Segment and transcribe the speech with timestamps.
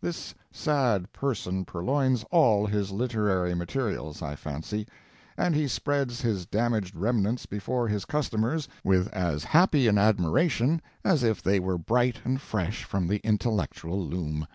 [0.00, 4.86] This sad person purloins all his literary materials, I fancy.
[5.36, 11.24] And he spreads his damaged remnants before his customers with as happy an admiration as
[11.24, 14.46] if they were bright and fresh from the intellectual loom.